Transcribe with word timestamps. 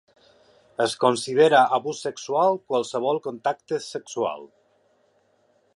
Es 0.85 0.95
considera 1.03 1.59
abús 1.77 1.99
sexual 2.07 2.57
qualsevol 2.73 3.21
contacte 3.27 3.81
sexual. 3.91 4.49